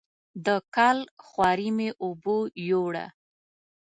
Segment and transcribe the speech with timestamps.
[0.45, 3.05] د کال خواري مې اوبو یووړه.